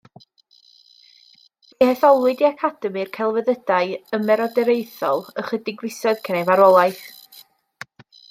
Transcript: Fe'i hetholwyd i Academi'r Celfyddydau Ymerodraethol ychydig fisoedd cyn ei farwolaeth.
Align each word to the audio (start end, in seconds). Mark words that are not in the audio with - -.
Fe'i 1.73 1.89
hetholwyd 1.89 2.41
i 2.43 2.47
Academi'r 2.49 3.11
Celfyddydau 3.17 3.93
Ymerodraethol 4.19 5.23
ychydig 5.45 5.85
fisoedd 5.87 6.25
cyn 6.29 6.39
ei 6.43 6.49
farwolaeth. 6.51 7.05